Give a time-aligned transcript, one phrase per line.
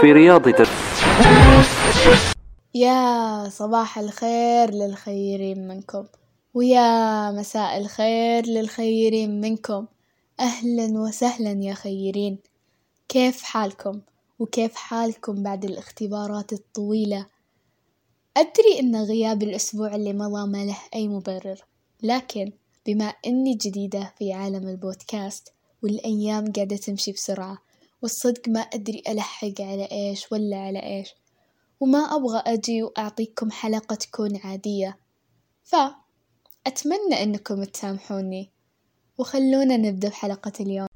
[0.00, 0.48] في رياض
[2.74, 6.04] يا صباح الخير للخيرين منكم
[6.54, 9.86] ويا مساء الخير للخيرين منكم.
[10.40, 12.38] أهلا وسهلا يا خيرين.
[13.08, 14.00] كيف حالكم؟
[14.38, 17.26] وكيف حالكم بعد الاختبارات الطويلة؟
[18.36, 21.64] أدري أن غياب الأسبوع اللي مضى ما له أي مبرر
[22.02, 22.52] لكن
[22.86, 27.58] بما أني جديدة في عالم البودكاست والأيام قاعدة تمشي بسرعة
[28.02, 31.14] والصدق ما أدري ألحق على إيش ولا على إيش
[31.80, 34.98] وما أبغى أجي وأعطيكم حلقة تكون عادية.
[35.64, 38.50] فأتمنى أنكم تسامحوني
[39.18, 40.88] وخلونا نبدأ بحلقة اليوم.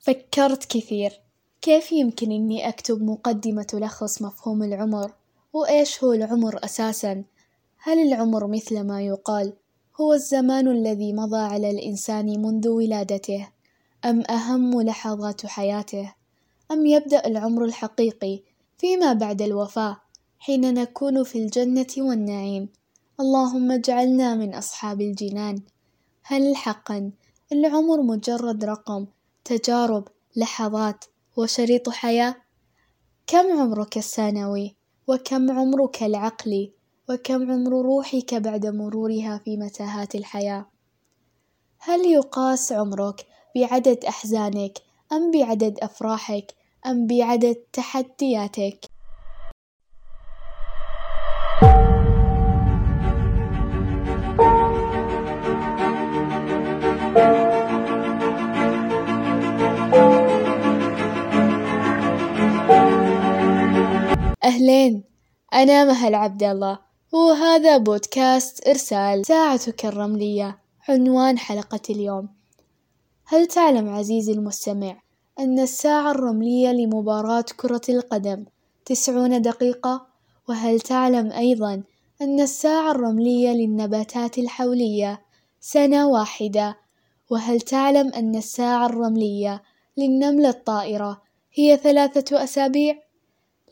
[0.00, 1.20] فكرت كثير
[1.60, 5.12] كيف يمكن إني أكتب مقدمة تلخص مفهوم العمر؟
[5.52, 7.24] وإيش هو العمر أساسًا؟
[7.84, 9.52] هل العمر مثل ما يقال
[10.00, 13.48] هو الزمان الذي مضى على الإنسان منذ ولادته
[14.04, 16.14] أم أهم لحظات حياته
[16.70, 18.40] أم يبدأ العمر الحقيقي
[18.78, 19.96] فيما بعد الوفاة
[20.38, 22.68] حين نكون في الجنة والنعيم؟
[23.20, 25.62] اللهم اجعلنا من أصحاب الجنان.
[26.22, 27.10] هل حقا
[27.52, 29.06] العمر مجرد رقم
[29.44, 31.04] تجارب لحظات
[31.36, 32.36] وشريط حياة؟
[33.26, 34.76] كم عمرك الثانوي؟
[35.08, 36.72] وكم عمرك العقلي؟
[37.10, 40.66] وكم عمر روحك بعد مرورها في متاهات الحياة؟
[41.78, 44.78] هل يقاس عمرك بعدد أحزانك
[45.12, 46.54] أم بعدد أفراحك
[46.86, 48.84] أم بعدد تحدياتك؟
[64.44, 65.04] أهلين
[65.54, 66.91] أنا مهل عبد الله.
[67.12, 70.58] وهذا بودكاست إرسال ساعتك الرملية
[70.88, 72.28] عنوان حلقة اليوم.
[73.24, 75.02] هل تعلم عزيزي المستمع
[75.38, 78.44] أن الساعة الرملية لمباراة كرة القدم
[78.84, 80.06] تسعون دقيقة؟
[80.48, 81.82] وهل تعلم أيضا
[82.22, 85.22] أن الساعة الرملية للنباتات الحولية
[85.60, 86.76] سنة واحدة؟
[87.30, 89.62] وهل تعلم أن الساعة الرملية
[89.96, 91.22] للنملة الطائرة
[91.54, 92.98] هي ثلاثة أسابيع؟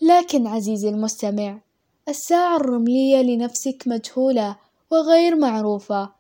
[0.03, 1.70] لكن عزيزي المستمع
[2.11, 4.57] الساعة الرملية لنفسك مجهولة
[4.91, 6.13] وغير معروفة.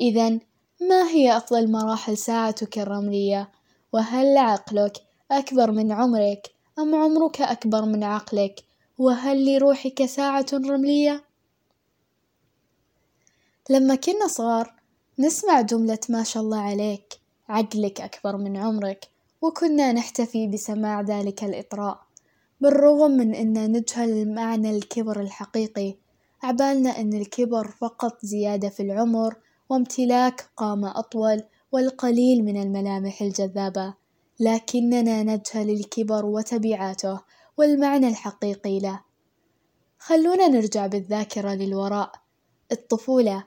[0.00, 0.30] إذا
[0.80, 3.50] ما هي أفضل مراحل ساعتك الرملية؟
[3.92, 4.96] وهل عقلك
[5.30, 8.64] أكبر من عمرك أم عمرك أكبر من عقلك؟
[8.98, 11.24] وهل لروحك ساعة رملية؟
[13.70, 14.74] لما كنا صغار
[15.18, 19.08] نسمع جملة ما شاء الله عليك عقلك أكبر من عمرك
[19.42, 22.09] وكنا نحتفي بسماع ذلك الإطراء.
[22.60, 25.94] بالرغم من أن نجهل معنى الكبر الحقيقي
[26.42, 29.36] عبالنا أن الكبر فقط زيادة في العمر
[29.70, 33.94] وامتلاك قامة أطول والقليل من الملامح الجذابة
[34.40, 37.20] لكننا نجهل الكبر وتبعاته
[37.56, 39.00] والمعنى الحقيقي له
[39.98, 42.12] خلونا نرجع بالذاكرة للوراء
[42.72, 43.44] الطفولة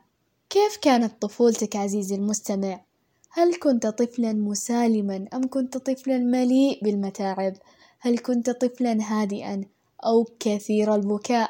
[0.49, 2.81] كيف كانت طفولتك عزيزي المستمع؟
[3.29, 7.53] هل كنت طفلا مسالما أم كنت طفلا مليء بالمتاعب؟
[8.05, 9.65] هل كنت طفلا هادئا
[10.05, 11.49] أو كثير البكاء؟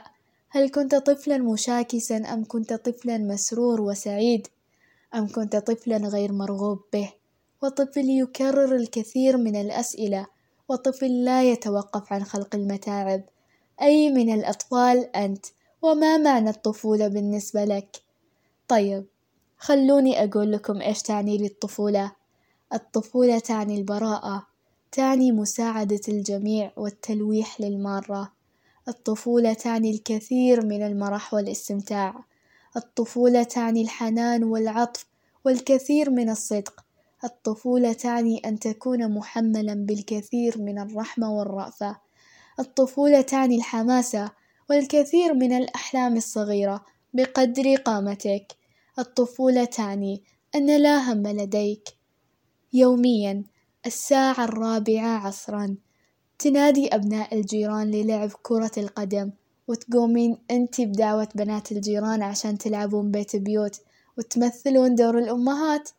[0.50, 4.48] هل كنت طفلا مشاكسا أم كنت طفلا مسرور وسعيد؟
[5.16, 7.14] أم كنت طفلا غير مرغوب به؟
[7.64, 10.26] وطفل يكرر الكثير من الأسئلة
[10.70, 13.24] وطفل لا يتوقف عن خلق المتاعب
[13.82, 15.46] أي من الأطفال أنت؟
[15.82, 18.02] وما معنى الطفولة بالنسبة لك؟
[18.68, 19.06] طيب
[19.58, 22.12] خلوني أقول لكم إيش تعني لي الطفولة
[22.74, 24.53] الطفولة تعني البراءة
[24.94, 28.32] تعني مساعدة الجميع والتلويح للمارة.
[28.88, 32.26] الطفولة تعني الكثير من المرح والاستمتاع.
[32.78, 35.06] الطفولة تعني الحنان والعطف
[35.46, 36.86] والكثير من الصدق.
[37.24, 41.96] الطفولة تعني أن تكون محملا بالكثير من الرحمة والرأفة.
[42.60, 44.32] الطفولة تعني الحماسة
[44.70, 48.56] والكثير من الأحلام الصغيرة بقدر قامتك.
[49.00, 50.24] الطفولة تعني
[50.56, 51.90] أن لا هم لديك.
[52.74, 53.44] يوميا
[53.86, 55.76] الساعة الرابعة عصرا.
[56.40, 59.32] تنادي أبناء الجيران للعب كرة القدم
[59.68, 63.82] وتقومين أنت بدعوة بنات الجيران عشان تلعبون بيت بيوت
[64.18, 65.90] وتمثلون دور الأمهات.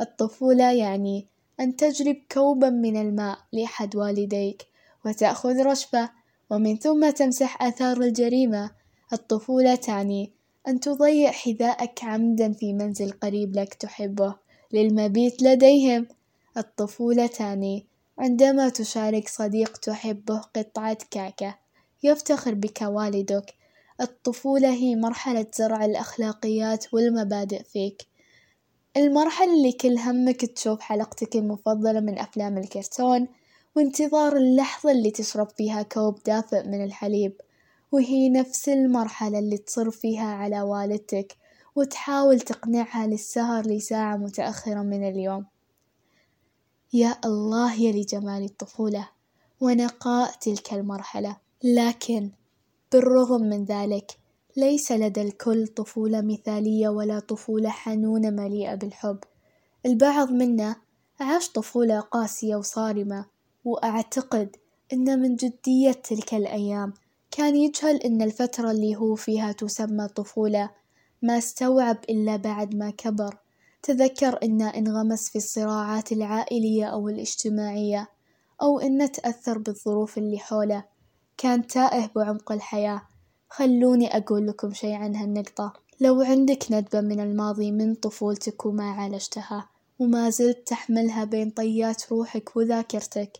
[0.00, 1.26] الطفولة يعني
[1.60, 4.66] أن تجلب كوبا من الماء لأحد والديك
[5.06, 6.10] وتأخذ رشفة
[6.50, 8.70] ومن ثم تمسح آثار الجريمة.
[9.12, 10.32] الطفولة تعني
[10.68, 14.34] أن تضيع حذاءك عمدا في منزل قريب لك تحبه
[14.72, 16.06] للمبيت لديهم.
[16.56, 17.86] الطفولة تعني
[18.18, 21.58] عندما تشارك صديق تحبه قطعة كعكة
[22.02, 23.54] يفتخر بك والدك.
[24.00, 28.02] الطفولة هي مرحلة زرع الأخلاقيات والمبادئ فيك،
[28.96, 33.28] المرحلة اللي كل همك تشوف حلقتك المفضلة من أفلام الكرتون،
[33.76, 37.40] وانتظار اللحظة اللي تشرب فيها كوب دافئ من الحليب،
[37.92, 41.36] وهي نفس المرحلة اللي تصر فيها على والدتك
[41.76, 45.46] وتحاول تقنعها للسهر لساعة متأخرة من اليوم،
[46.94, 49.08] يا الله يا لجمال الطفولة
[49.60, 52.30] ونقاء تلك المرحلة، لكن
[52.92, 54.18] بالرغم من ذلك
[54.56, 59.18] ليس لدى الكل طفولة مثالية ولا طفولة حنونة مليئة بالحب،
[59.86, 60.76] البعض منا
[61.20, 63.26] عاش طفولة قاسية وصارمة،
[63.64, 64.56] وأعتقد
[64.92, 66.94] إن من جدية تلك الأيام
[67.30, 70.70] كان يجهل إن الفترة اللي هو فيها تسمى طفولة
[71.22, 73.41] ما استوعب إلا بعد ما كبر،
[73.82, 78.08] تذكر إنه انغمس في الصراعات العائلية أو الاجتماعية،
[78.62, 80.84] أو إنه تأثر بالظروف اللي حوله،
[81.36, 83.02] كان تائه بعمق الحياة،
[83.50, 89.68] خلوني أقول لكم شي عن هالنقطة، لو عندك ندبة من الماضي من طفولتك وما عالجتها
[89.98, 93.32] وما زلت تحملها بين طيات روحك وذاكرتك،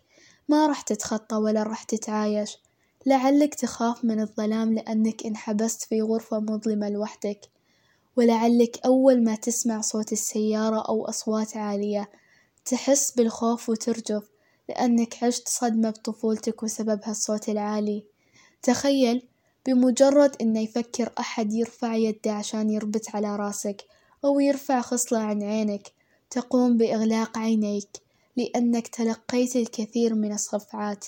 [0.49, 2.57] ما راح تتخطى ولا راح تتعايش،
[3.05, 7.39] لعلك تخاف من الظلام لأنك انحبست في غرفة مظلمة لوحدك،
[8.15, 12.09] ولعلك أول ما تسمع صوت السيارة أو أصوات عالية
[12.65, 14.29] تحس بالخوف وترجف
[14.69, 18.05] لأنك عشت صدمة بطفولتك وسببها الصوت العالي،
[18.61, 19.27] تخيل
[19.65, 23.85] بمجرد إنه يفكر أحد يرفع يده عشان يربت على راسك
[24.25, 25.91] أو يرفع خصلة عن عينك
[26.29, 27.89] تقوم بإغلاق عينيك
[28.37, 31.05] لأنك تلقيت الكثير من الصفعات،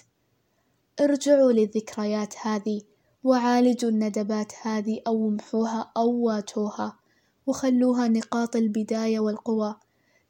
[0.99, 2.85] ارجعوا للذكريات هذي
[3.25, 6.99] وعالجوا الندبات هذي أو امحوها أو واجهوها
[7.47, 9.79] وخلوها نقاط البداية والقوة،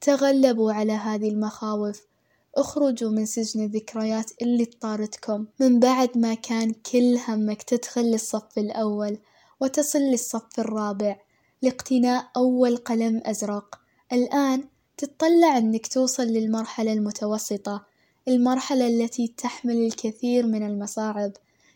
[0.01, 2.07] تغلبوا على هذي المخاوف،
[2.55, 9.17] اخرجوا من سجن الذكريات اللي تطاردكم من بعد ما كان كل همك تدخل للصف الأول
[9.59, 11.17] وتصل للصف الرابع
[11.61, 13.79] لاقتناء أول قلم أزرق،
[14.13, 14.63] الآن
[14.97, 17.85] تتطلع إنك توصل للمرحلة المتوسطة،
[18.27, 21.31] المرحلة التي تحمل الكثير من المصاعب،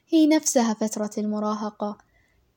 [0.10, 1.98] هي نفسها فترة المراهقة،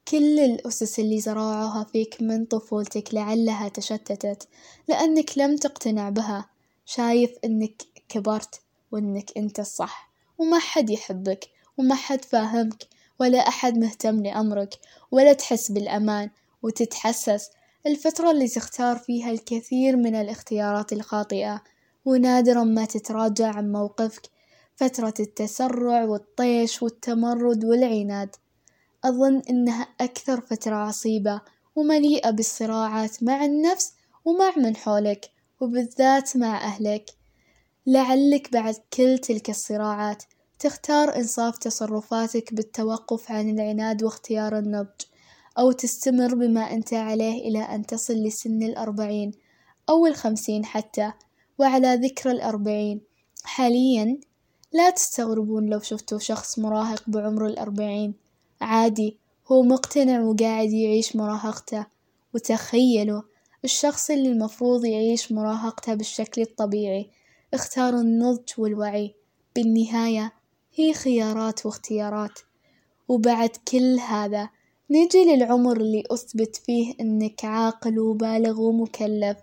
[0.08, 4.48] كل الأسس اللي زرعوها فيك من طفولتك لعلها تشتتت
[4.88, 6.48] لأنك لم تقتنع بها،
[6.86, 8.60] شايف إنك كبرت
[8.92, 12.86] وإنك إنت الصح، وما حد يحبك وما حد فاهمك
[13.20, 14.78] ولا أحد مهتم لأمرك
[15.10, 16.30] ولا تحس بالأمان.
[16.62, 17.50] وتتحسس
[17.86, 21.62] الفترة اللي تختار فيها الكثير من الاختيارات الخاطئة،
[22.04, 24.22] ونادرًا ما تتراجع عن موقفك،
[24.76, 28.36] فترة التسرع والطيش والتمرد والعناد،
[29.04, 31.40] أظن إنها أكثر فترة عصيبة
[31.76, 33.92] ومليئة بالصراعات مع النفس
[34.24, 35.30] ومع من حولك
[35.60, 37.10] وبالذات مع أهلك،
[37.86, 40.22] لعلك بعد كل تلك الصراعات
[40.58, 45.00] تختار إنصاف تصرفاتك بالتوقف عن العناد واختيار النضج،
[45.58, 49.32] أو تستمر بما أنت عليه إلى أن تصل لسن الأربعين
[49.88, 51.12] أو الخمسين حتى،
[51.58, 53.00] وعلى ذكر الأربعين.
[53.44, 54.20] حاليًا
[54.72, 58.14] لا تستغربون لو شفتوا شخص مراهق بعمر الأربعين.
[58.60, 59.16] عادي
[59.46, 61.86] هو مقتنع وقاعد يعيش مراهقته،
[62.34, 63.22] وتخيلوا
[63.64, 67.10] الشخص اللي المفروض يعيش مراهقته بالشكل الطبيعي.
[67.54, 69.14] اختار النضج والوعي،
[69.56, 70.32] بالنهاية
[70.74, 72.38] هي خيارات واختيارات،
[73.08, 74.48] وبعد كل هذا
[74.90, 79.36] نيجي للعمر اللي أثبت فيه إنك عاقل وبالغ ومكلف،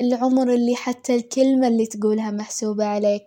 [0.00, 3.24] العمر اللي حتى الكلمة اللي تقولها محسوبة عليك،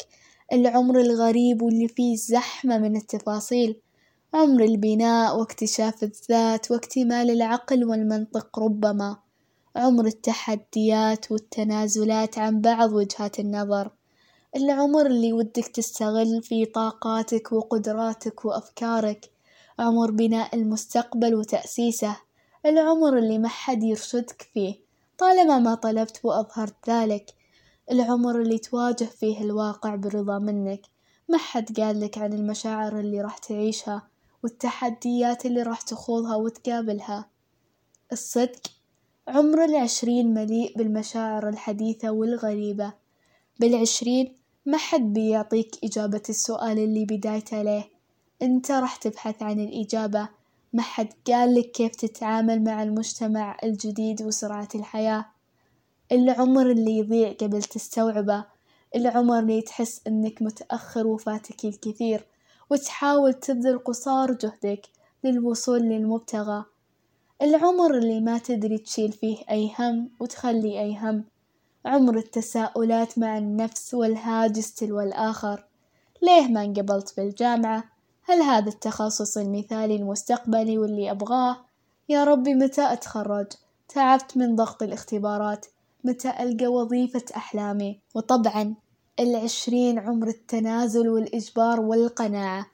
[0.54, 3.82] العمر الغريب واللي فيه زحمة من التفاصيل،
[4.34, 9.18] عمر البناء واكتشاف الذات واكتمال العقل والمنطق ربما،
[9.76, 13.92] عمر التحديات والتنازلات عن بعض وجهات النظر،
[14.56, 19.30] العمر اللي ودك تستغل فيه طاقاتك وقدراتك وأفكارك،
[19.80, 22.16] عمر بناء المستقبل وتأسيسه،
[22.66, 24.76] العمر اللي ما حد يرشدك فيه
[25.18, 27.34] طالما ما طلبت وأظهرت ذلك،
[27.92, 30.82] العمر اللي تواجه فيه الواقع برضا منك،
[31.30, 34.08] ما حد قالك عن المشاعر اللي راح تعيشها
[34.44, 37.30] والتحديات اللي راح تخوضها وتقابلها،
[38.12, 38.62] الصدق
[39.28, 42.94] عمر العشرين مليء بالمشاعر الحديثة والغريبة،
[43.60, 47.90] بالعشرين ما حد بيعطيك إجابة السؤال اللي بدايته ليه،
[48.42, 50.30] إنت راح تبحث عن الإجابة،
[50.74, 55.26] ما حد قالك كيف تتعامل مع المجتمع الجديد وسرعة الحياة،
[56.12, 58.46] العمر اللي يضيع قبل تستوعبه،
[58.96, 62.26] العمر اللي تحس إنك متأخر وفاتك الكثير،
[62.70, 64.82] وتحاول تبذل قصارى جهدك
[65.24, 66.66] للوصول للمبتغى،
[67.42, 71.24] العمر اللي ما تدري تشيل فيه أي هم وتخلي أي هم،
[71.86, 75.66] عمر التساؤلات مع النفس والهاجس تلو الآخر،
[76.22, 77.84] ليه ما انقبلت بالجامعة؟
[78.24, 81.58] هل هذا التخصص المثالي المستقبلي واللي أبغاه؟
[82.10, 83.48] يا ربي متى أتخرج؟
[83.90, 85.66] تعبت من ضغط الاختبارات،
[86.08, 88.76] متى ألقى وظيفة أحلامي؟ وطبعًا
[89.20, 92.66] العشرين عمر التنازل والإجبار والقناعة،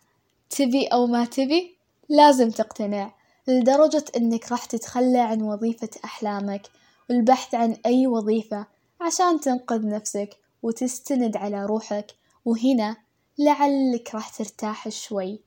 [0.50, 1.78] تبي أو ما تبي؟
[2.10, 3.14] لازم تقتنع،
[3.48, 6.62] لدرجة إنك راح تتخلى عن وظيفة أحلامك
[7.10, 8.68] والبحث عن أي وظيفة
[9.02, 12.12] عشان تنقذ نفسك وتستند على روحك،
[12.46, 12.96] وهنا
[13.38, 15.40] لعلك راح ترتاح شوي،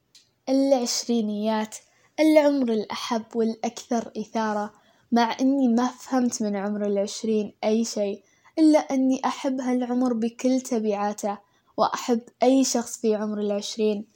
[0.48, 1.76] العشرينيات
[2.20, 4.72] العمر الأحب والأكثر إثارة،
[5.12, 8.22] مع إني ما فهمت من عمر العشرين أي شي،
[8.58, 11.38] إلا إني أحب هالعمر بكل تبعاته،
[11.76, 14.06] وأحب أي شخص في عمر العشرين،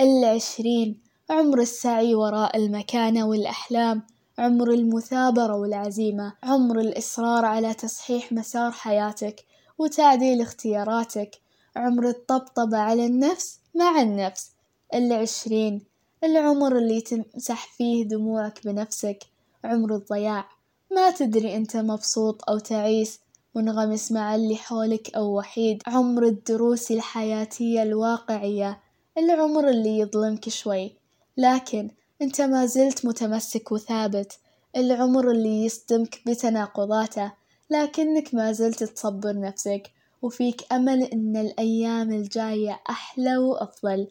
[0.00, 4.02] العشرين عمر السعي وراء المكانة والأحلام،
[4.38, 9.44] عمر المثابرة والعزيمة، عمر الإصرار على تصحيح مسار حياتك
[9.78, 11.30] وتعديل اختياراتك،
[11.76, 14.50] عمر الطبطبة على النفس مع النفس،
[14.94, 15.82] العشرين
[16.24, 19.18] العمر اللي تمسح فيه دموعك بنفسك،
[19.64, 20.48] عمر الضياع.
[20.90, 23.20] ما تدري إنت مبسوط أو تعيس
[23.54, 28.80] منغمس مع اللي حولك أو وحيد، عمر الدروس الحياتية الواقعية،
[29.18, 30.96] العمر اللي يظلمك شوي،
[31.36, 31.90] لكن
[32.22, 34.38] إنت ما زلت متمسك وثابت،
[34.76, 37.32] العمر اللي يصدمك بتناقضاته،
[37.70, 39.90] لكنك ما زلت تصبر نفسك،
[40.22, 44.08] وفيك أمل إن الأيام الجاية أحلى وأفضل،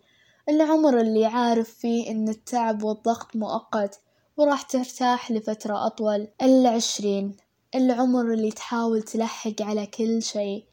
[0.50, 4.00] العمر اللي عارف فيه إن التعب والضغط مؤقت.
[4.38, 7.36] وراح ترتاح لفترة أطول، العشرين
[7.75, 10.63] العمر اللي تحاول تلحق على كل شي،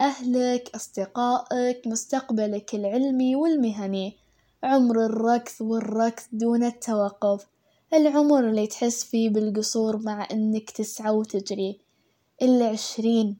[0.00, 4.16] أهلك، أصدقائك، مستقبلك العلمي والمهني،
[4.62, 7.46] عمر الركض والركض دون التوقف،
[7.94, 11.78] العمر اللي تحس فيه بالقصور مع إنك تسعى وتجري،
[12.42, 13.36] العشرين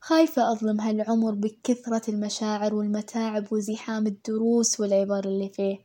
[0.00, 5.78] خايفة أظلم هالعمر بكثرة المشاعر والمتاعب وزحام الدروس والعبر اللي فيه،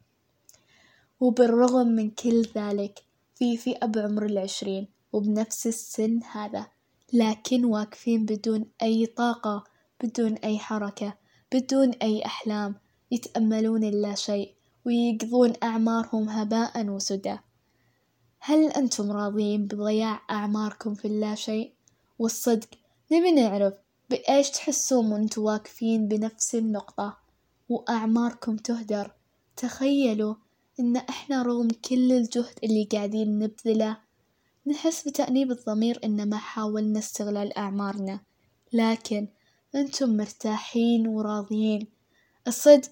[1.19, 3.08] وبالرغم من كل ذلك
[3.39, 6.67] في فئة بعمر العشرين وبنفس السن هذا،
[7.13, 9.63] لكن واقفين بدون أي طاقة،
[10.03, 11.13] بدون أي حركة،
[11.53, 12.75] بدون أي أحلام،
[13.11, 14.53] يتأملون اللا شيء
[14.85, 17.37] ويقضون أعمارهم هباء وسدى،
[18.39, 21.73] هل أنتم راضيين بضياع أعماركم في اللا شيء؟
[22.19, 22.69] والصدق
[23.11, 23.73] نبي نعرف
[24.09, 27.17] بإيش تحسون وأنتوا واقفين بنفس النقطة
[27.69, 29.11] وأعماركم تهدر؟
[29.57, 30.35] تخيلوا
[30.79, 33.97] إن إحنا رغم كل الجهد اللي قاعدين نبذله
[34.67, 38.19] نحس بتأنيب الضمير إن ما حاولنا استغلال أعمارنا،
[38.73, 39.27] لكن
[39.75, 41.87] أنتم مرتاحين وراضيين،
[42.47, 42.89] الصدق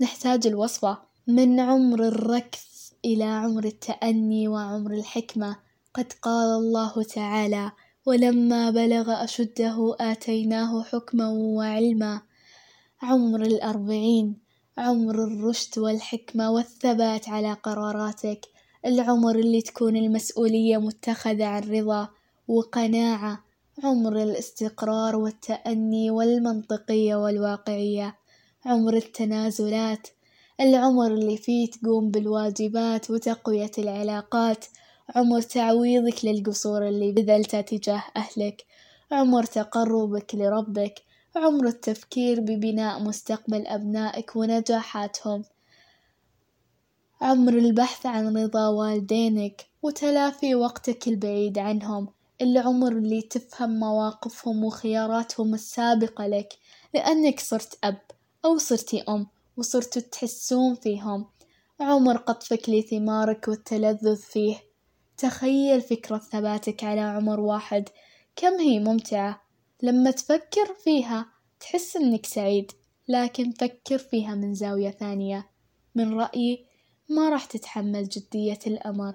[0.00, 2.58] نحتاج الوصفة من عمر الركض
[3.04, 5.56] إلى عمر التأني وعمر الحكمة،
[5.94, 7.72] قد قال الله تعالى:
[8.06, 12.22] ولما بلغ أشده آتيناه حكما وعلما،
[13.02, 14.43] عمر الأربعين.
[14.78, 18.46] عمر الرشد والحكمة والثبات على قراراتك،
[18.86, 22.08] العمر اللي تكون المسؤولية متخذة عن رضا
[22.48, 23.44] وقناعة،
[23.84, 28.16] عمر الاستقرار والتأني والمنطقية والواقعية،
[28.66, 30.08] عمر التنازلات،
[30.60, 34.64] العمر اللي فيه تقوم بالواجبات وتقوية العلاقات،
[35.16, 38.64] عمر تعويضك للقصور اللي بذلته تجاه أهلك،
[39.12, 40.94] عمر تقربك لربك،
[41.36, 45.44] عمر التفكير ببناء مستقبل أبنائك ونجاحاتهم،
[47.20, 52.08] عمر البحث عن رضا والدينك وتلافي وقتك البعيد عنهم،
[52.42, 56.48] العمر اللي تفهم مواقفهم وخياراتهم السابقة لك
[56.94, 58.00] لأنك صرت أب
[58.44, 59.26] أو صرتي أم
[59.56, 61.26] وصرتوا تحسون فيهم،
[61.80, 64.56] عمر قطفك لثمارك والتلذذ فيه،
[65.18, 67.88] تخيل فكرة ثباتك على عمر واحد.
[68.36, 69.43] كم هي ممتعة،
[69.84, 71.26] لما تفكر فيها
[71.60, 72.72] تحس إنك سعيد،
[73.08, 75.46] لكن فكر فيها من زاوية ثانية،
[75.94, 76.64] من رأيي
[77.08, 79.14] ما راح تتحمل جدية الأمر،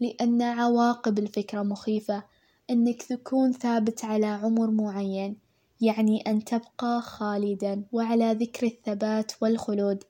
[0.00, 2.22] لأن عواقب الفكرة مخيفة،
[2.70, 5.36] إنك تكون ثابت على عمر معين،
[5.80, 10.04] يعني أن تبقى خالدًا وعلى ذكر الثبات والخلود،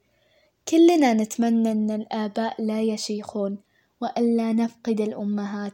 [0.69, 3.59] كلنا نتمنى إن الآباء لا يشيخون،
[4.01, 5.73] وألا نفقد الأمهات،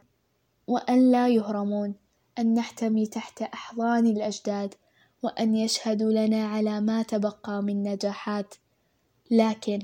[0.67, 1.95] وألا يهرمون،
[2.39, 4.75] أن نحتمي تحت أحضان الأجداد،
[5.23, 8.55] وأن يشهدوا لنا على ما تبقى من نجاحات،
[9.31, 9.79] لكن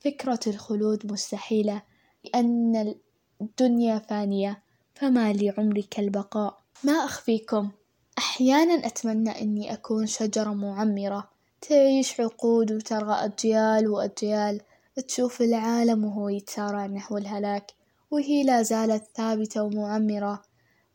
[0.00, 1.82] فكرة الخلود مستحيلة
[2.24, 2.94] لأن
[3.40, 4.62] الدنيا فانية،
[4.94, 7.70] فما لعمرك البقاء، ما أخفيكم؟
[8.18, 11.28] أحيانًا أتمنى إني أكون شجرة معمرة
[11.60, 14.60] تعيش عقود وترى أجيال وأجيال
[15.08, 17.72] تشوف العالم وهو يتسارع نحو الهلاك،
[18.10, 20.42] وهي لا زالت ثابتة ومعمرة،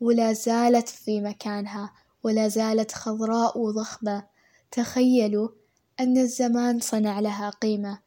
[0.01, 4.27] ولا زالت في مكانها، ولا زالت خضراء وضخمة،
[4.71, 5.49] تخيلوا
[5.99, 7.99] أن الزمان صنع لها قيمة،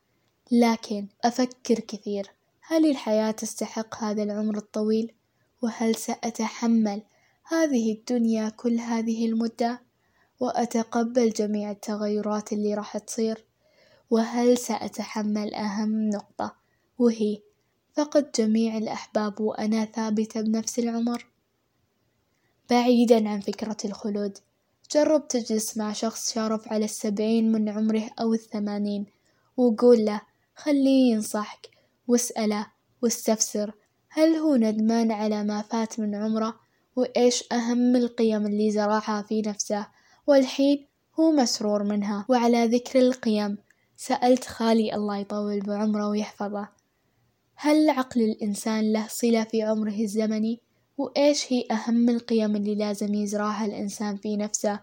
[0.52, 2.30] لكن أفكر كثير
[2.60, 5.12] هل الحياة تستحق هذا العمر الطويل؟
[5.62, 7.02] وهل سأتحمل
[7.44, 9.82] هذه الدنيا كل هذه المدة؟
[10.40, 13.44] وأتقبل جميع التغيرات اللي راح تصير؟
[14.10, 16.56] وهل سأتحمل أهم نقطة
[16.98, 17.38] وهي
[17.94, 21.31] فقد جميع الأحباب وأنا ثابتة بنفس العمر؟
[22.70, 24.38] بعيدا عن فكرة الخلود
[24.92, 29.06] جرب تجلس مع شخص شارف على السبعين من عمره أو الثمانين
[29.56, 30.20] وقول له
[30.54, 31.70] خليه ينصحك
[32.08, 32.66] واسأله
[33.02, 33.74] واستفسر
[34.08, 36.60] هل هو ندمان على ما فات من عمره
[36.96, 39.86] وإيش أهم القيم اللي زرعها في نفسه
[40.26, 40.86] والحين
[41.20, 43.58] هو مسرور منها وعلى ذكر القيم
[43.96, 46.68] سألت خالي الله يطول بعمره ويحفظه
[47.54, 50.60] هل عقل الإنسان له صلة في عمره الزمني؟
[50.98, 54.80] وإيش هي أهم القيم اللي لازم يزرعها الإنسان في نفسه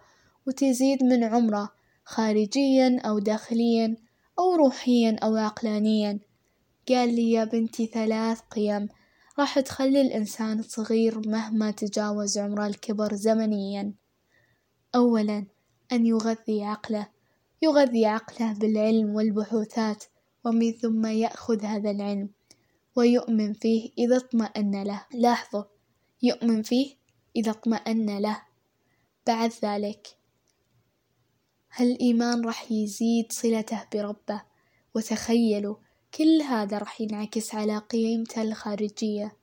[0.48, 1.70] وتزيد من عمره
[2.06, 3.98] خارجيا أو داخليا
[4.40, 6.20] أو روحيا أو عقلانيا؟
[6.90, 8.88] قال لي يا بنتي ثلاث قيم
[9.40, 13.94] راح تخلي الإنسان صغير مهما تجاوز عمره الكبر زمنيا.
[14.96, 15.46] أولا
[15.92, 17.08] أن يغذي عقله.
[17.62, 20.04] يغذي عقله بالعلم والبحوثات
[20.46, 22.30] ومن ثم يأخذ هذا العلم
[22.96, 25.06] ويؤمن فيه إذا اطمأن له.
[25.14, 25.64] لاحظوا
[26.22, 26.96] يؤمن فيه
[27.36, 28.42] إذا اطمأن له.
[29.28, 30.08] بعد ذلك
[31.76, 34.42] هالإيمان راح يزيد صلته بربه؟
[34.96, 35.76] وتخيلوا
[36.14, 39.40] كل هذا راح ينعكس على قيمته الخارجية.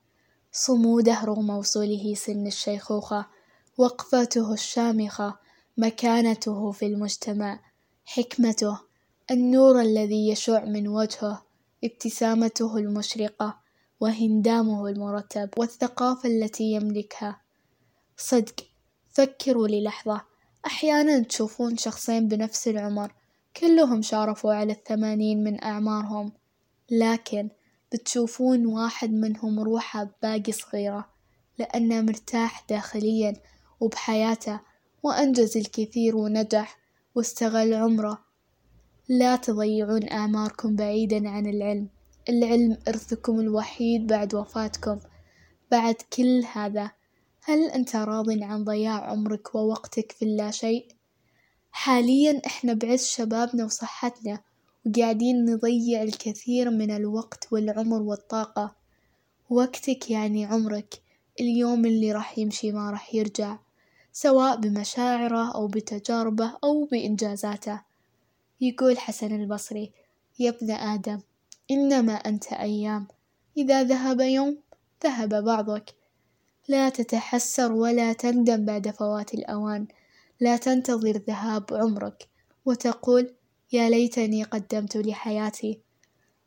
[0.51, 3.25] صموده رغم وصوله سن الشيخوخة
[3.77, 5.39] وقفته الشامخة
[5.77, 7.59] مكانته في المجتمع
[8.05, 8.79] حكمته
[9.31, 11.45] النور الذي يشع من وجهه
[11.83, 13.59] ابتسامته المشرقة
[13.99, 17.41] وهندامه المرتب والثقافة التي يملكها.
[18.17, 18.55] صدق
[19.09, 20.21] فكروا للحظة.
[20.65, 23.13] أحيانا تشوفون شخصين بنفس العمر
[23.57, 26.31] كلهم شارفوا على الثمانين من أعمارهم.
[26.91, 27.49] لكن
[27.93, 31.09] بتشوفون واحد منهم روحه باقي صغيرة
[31.59, 33.33] لأنه مرتاح داخليا
[33.79, 34.59] وبحياته
[35.03, 36.77] وأنجز الكثير ونجح
[37.15, 38.25] واستغل عمره.
[39.09, 41.89] لا تضيعون أعماركم بعيدا عن العلم.
[42.29, 44.99] العلم إرثكم الوحيد بعد وفاتكم
[45.71, 46.91] بعد كل هذا
[47.43, 50.87] هل أنت راض عن ضياع عمرك ووقتك في اللا شيء؟
[51.71, 54.39] حاليا إحنا بعز شبابنا وصحتنا
[54.85, 58.75] وقاعدين نضيع الكثير من الوقت والعمر والطاقة
[59.49, 61.01] وقتك يعني عمرك
[61.39, 63.57] اليوم اللي راح يمشي ما راح يرجع
[64.11, 67.81] سواء بمشاعره أو بتجاربه أو بإنجازاته
[68.61, 69.91] يقول حسن البصري
[70.39, 71.19] يا ابن آدم
[71.71, 73.07] إنما أنت أيام.
[73.57, 74.57] إذا ذهب يوم
[75.03, 75.95] ذهب بعضك.
[76.67, 79.87] لا تتحسر ولا تندم بعد فوات الأوان.
[80.39, 82.27] لا تنتظر ذهاب عمرك
[82.65, 83.33] وتقول
[83.71, 85.81] يا ليتني قدمت لحياتي.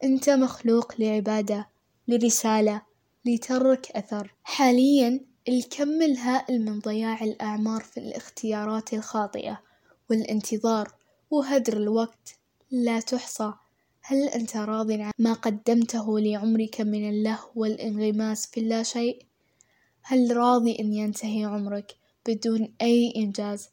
[0.04, 1.68] أنت مخلوق لعبادة
[2.08, 2.82] لرسالة
[3.24, 4.34] لترك أثر.
[4.44, 9.60] حاليا الكم الهائل من ضياع الأعمار في الاختيارات الخاطئة
[10.10, 10.94] والانتظار
[11.30, 12.38] وهدر الوقت
[12.70, 13.52] لا تحصى.
[14.10, 19.22] هل أنت راض عن ما قدمته لعمرك من اللهو والانغماس في اللا شيء؟
[20.02, 21.96] هل راضي أن ينتهي عمرك
[22.28, 23.68] بدون أي إنجاز؟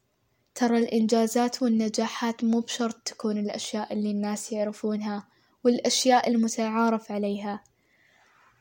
[0.55, 5.27] ترى الإنجازات والنجاحات مو بشرط تكون الأشياء اللي الناس يعرفونها
[5.63, 7.63] والأشياء المتعارف عليها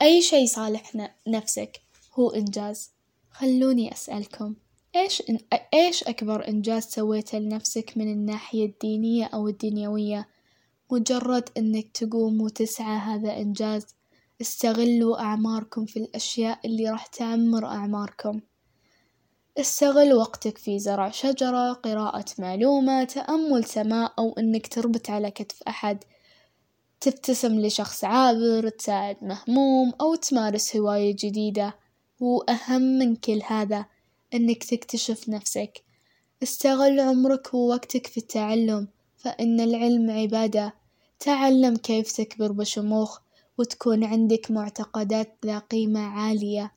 [0.02, 1.80] أي شي صالح نفسك
[2.14, 2.90] هو إنجاز
[3.30, 4.54] خلوني أسألكم
[4.96, 5.38] إيش إن...
[5.74, 10.35] إيش أكبر إنجاز سويته لنفسك من الناحية الدينية أو الدنيوية؟
[10.90, 13.86] مجرد إنك تقوم وتسعى هذا إنجاز،
[14.40, 18.40] استغلوا أعماركم في الأشياء اللي راح تعمر أعماركم،
[19.58, 26.04] استغل وقتك في زرع شجرة، قراءة معلومة، تأمل سماء، أو إنك تربط على كتف أحد،
[27.00, 31.76] تبتسم لشخص عابر، تساعد مهموم، أو تمارس هواية جديدة،
[32.20, 33.86] وأهم من كل هذا
[34.34, 35.82] إنك تكتشف نفسك،
[36.42, 40.74] استغل عمرك ووقتك في التعلم، فإن العلم عبادة،
[41.20, 43.20] تعلم كيف تكبر بشموخ
[43.58, 46.72] وتكون عندك معتقدات ذا قيمة عالية،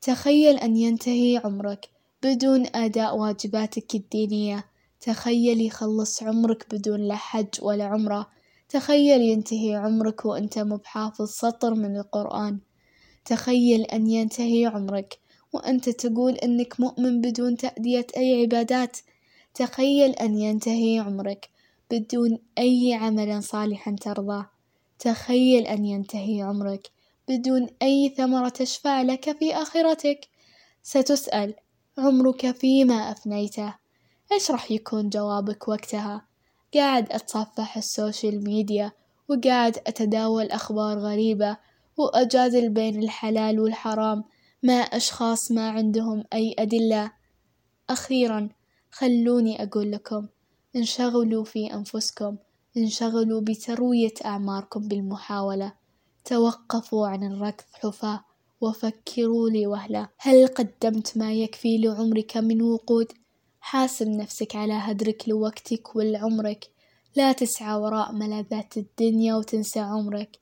[0.00, 1.88] تخيل أن ينتهي عمرك
[2.22, 4.64] بدون أداء واجباتك الدينية،
[5.00, 8.28] تخيل يخلص عمرك بدون لا حج ولا عمرة،
[8.68, 12.58] تخيل ينتهي عمرك وأنت مو بحافظ سطر من القرآن،
[13.24, 15.18] تخيل أن ينتهي عمرك
[15.52, 18.96] وأنت تقول إنك مؤمن بدون تأدية أي عبادات،
[19.54, 21.50] تخيل أن ينتهي عمرك
[21.90, 24.50] بدون أي عمل صالح ترضاه،
[24.98, 26.90] تخيل أن ينتهي عمرك
[27.28, 30.28] بدون أي ثمرة تشفع لك في آخرتك،
[30.82, 31.54] ستسأل
[31.98, 33.74] عمرك فيما أفنيته؟
[34.32, 36.26] إيش راح يكون جوابك وقتها؟
[36.74, 38.92] قاعد أتصفح السوشيال ميديا
[39.28, 41.56] وقاعد أتداول أخبار غريبة
[41.96, 44.24] وأجادل بين الحلال والحرام
[44.62, 47.12] مع أشخاص ما عندهم أي أدلة،
[47.90, 48.48] أخيرا
[48.94, 50.28] خلوني أقول لكم
[50.76, 52.36] انشغلوا في أنفسكم،
[52.76, 55.72] انشغلوا بتروية أعماركم بالمحاولة،
[56.24, 58.24] توقفوا عن الركض حفاة
[58.60, 59.66] وفكروا لي
[60.18, 63.12] هل قدمت ما يكفي لعمرك من وقود؟
[63.60, 66.70] حاسب نفسك على هدرك لوقتك ولعمرك،
[67.16, 70.38] لا تسعى وراء ملاذات الدنيا وتنسى عمرك،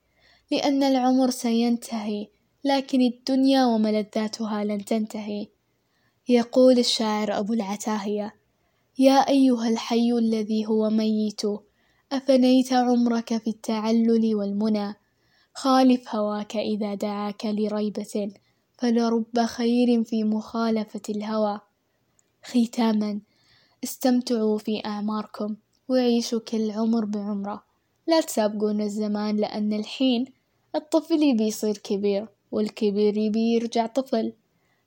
[0.51, 2.27] لأن العمر سينتهي
[2.63, 5.47] لكن الدنيا وملذاتها لن تنتهي،
[6.29, 8.40] يقول الشاعر أبو العتاهية
[9.01, 11.41] يا أيها الحي الذي هو ميت
[12.11, 14.95] أفنيت عمرك في التعلل والمنى؟
[15.53, 18.31] خالف هواك إذا دعاك لريبة
[18.77, 21.59] فلرب خير في مخالفة الهوى.
[22.43, 23.21] ختاما
[23.83, 25.55] استمتعوا في أعماركم
[25.89, 27.63] وعيشوا كل عمر بعمرة.
[28.07, 30.25] لا تسابقون الزمان لأن الحين
[30.75, 34.33] الطفل بيصير كبير والكبير يبي يرجع طفل.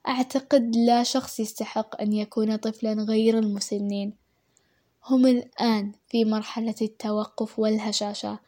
[0.09, 4.15] أعتقد لا شخص يستحق أن يكون طفلا غير المسنين.
[5.05, 8.39] هم الآن في مرحلة التوقف والهشاشة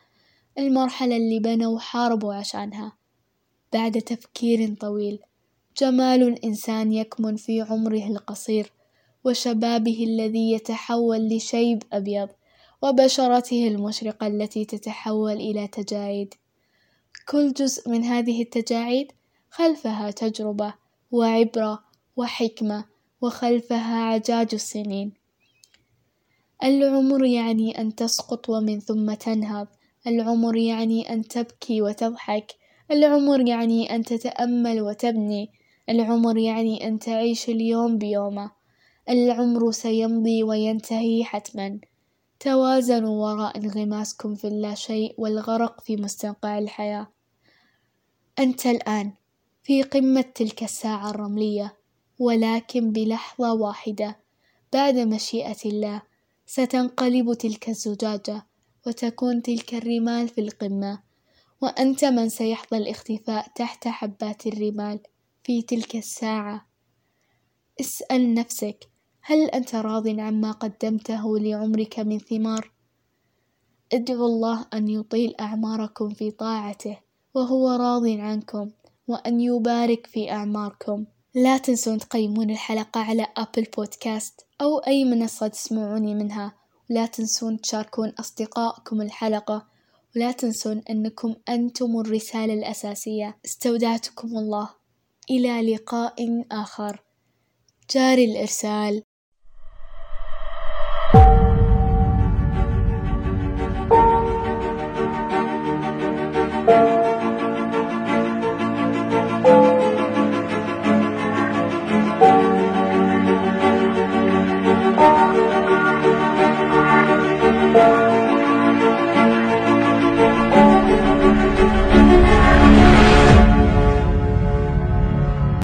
[0.59, 2.93] المرحلة اللي بنوا وحاربوا عشانها.
[3.73, 5.19] بعد تفكير طويل
[5.79, 8.73] جمال الإنسان يكمن في عمره القصير
[9.25, 12.29] وشبابه الذي يتحول لشيب أبيض
[12.83, 16.35] وبشرته المشرقة التي تتحول إلى تجاعيد.
[17.29, 19.13] كل جزء من هذه التجاعيد
[19.51, 20.75] خلفها تجربة
[21.11, 21.85] وعبرة
[22.17, 22.85] وحكمة
[23.21, 25.13] وخلفها عجاج السنين.
[26.65, 29.67] العمر يعني أن تسقط ومن ثم تنهض.
[30.07, 32.53] العمر يعني أن تبكي وتضحك.
[32.91, 35.51] العمر يعني أن تتأمل وتبني.
[35.89, 38.51] العمر يعني أن تعيش اليوم بيومه.
[39.09, 41.81] العمر سيمضي وينتهي حتما.
[42.41, 47.07] توازنوا وراء انغماسكم في اللاشيء والغرق في مستنقع الحياة.
[48.39, 49.13] أنت الآن.
[49.67, 51.77] في قمة تلك الساعة الرملية
[52.19, 54.17] ولكن بلحظة واحدة
[54.73, 56.03] بعد مشيئة الله
[56.47, 58.47] ستنقلب تلك الزجاجة
[58.87, 61.03] وتكون تلك الرمال في القمة
[61.61, 65.01] وأنت من سيحظى الاختفاء تحت حبات الرمال
[65.45, 66.67] في تلك الساعة
[67.81, 68.89] اسأل نفسك
[69.21, 72.73] هل أنت راض عما قدمته لعمرك من ثمار؟
[73.93, 76.99] ادعوا الله أن يطيل أعماركم في طاعته
[77.35, 78.71] وهو راض عنكم
[79.09, 81.05] وأن يبارك في أعماركم.
[81.35, 86.53] لا تنسون تقيمون الحلقة على أبل بودكاست أو أي منصة تسمعوني منها.
[86.91, 89.67] ولا تنسون تشاركون أصدقائكم الحلقة.
[90.17, 93.39] ولا تنسون أنكم أنتم الرسالة الأساسية.
[93.45, 94.69] استودعتكم الله.
[95.31, 97.03] إلى لقاء آخر.
[97.91, 99.03] جاري الإرسال.